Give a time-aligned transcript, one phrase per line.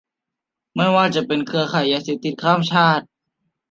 [0.75, 3.05] ไม่ว่าจะเป็นเครือข่ายยาเสพติดข้ามชาติ